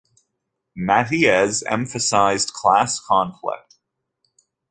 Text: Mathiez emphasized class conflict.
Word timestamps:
Mathiez 0.75 1.61
emphasized 1.67 2.53
class 2.53 2.99
conflict. 2.99 3.75